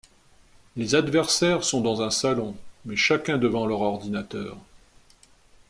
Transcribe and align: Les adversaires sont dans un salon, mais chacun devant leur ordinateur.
Les 0.75 0.95
adversaires 0.95 1.63
sont 1.63 1.79
dans 1.81 2.01
un 2.01 2.09
salon, 2.09 2.55
mais 2.85 2.95
chacun 2.95 3.37
devant 3.37 3.67
leur 3.67 3.81
ordinateur. 3.81 4.57